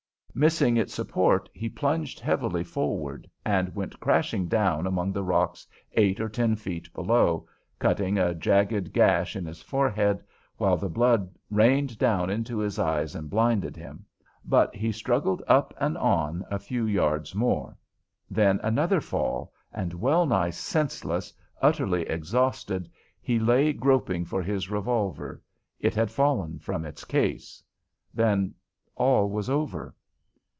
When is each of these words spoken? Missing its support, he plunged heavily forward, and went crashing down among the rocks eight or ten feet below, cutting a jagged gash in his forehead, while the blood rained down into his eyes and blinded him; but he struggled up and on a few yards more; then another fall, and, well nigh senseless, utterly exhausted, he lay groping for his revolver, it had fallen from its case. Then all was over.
Missing 0.33 0.77
its 0.77 0.93
support, 0.93 1.49
he 1.53 1.67
plunged 1.67 2.21
heavily 2.21 2.63
forward, 2.63 3.29
and 3.45 3.75
went 3.75 3.99
crashing 3.99 4.47
down 4.47 4.87
among 4.87 5.11
the 5.11 5.25
rocks 5.25 5.67
eight 5.91 6.21
or 6.21 6.29
ten 6.29 6.55
feet 6.55 6.91
below, 6.93 7.45
cutting 7.79 8.17
a 8.17 8.33
jagged 8.33 8.93
gash 8.93 9.35
in 9.35 9.45
his 9.45 9.61
forehead, 9.61 10.23
while 10.55 10.77
the 10.77 10.87
blood 10.89 11.35
rained 11.49 11.97
down 11.99 12.29
into 12.29 12.59
his 12.59 12.79
eyes 12.79 13.13
and 13.13 13.29
blinded 13.29 13.75
him; 13.75 14.05
but 14.45 14.73
he 14.73 14.89
struggled 14.89 15.43
up 15.49 15.73
and 15.77 15.97
on 15.97 16.45
a 16.49 16.57
few 16.57 16.85
yards 16.85 17.35
more; 17.35 17.77
then 18.29 18.57
another 18.63 19.01
fall, 19.01 19.51
and, 19.73 19.93
well 19.93 20.25
nigh 20.25 20.49
senseless, 20.49 21.33
utterly 21.61 22.03
exhausted, 22.03 22.89
he 23.21 23.37
lay 23.37 23.73
groping 23.73 24.23
for 24.23 24.41
his 24.41 24.71
revolver, 24.71 25.43
it 25.77 25.93
had 25.93 26.09
fallen 26.09 26.57
from 26.57 26.85
its 26.85 27.03
case. 27.03 27.61
Then 28.13 28.53
all 28.95 29.29
was 29.29 29.49
over. 29.49 29.93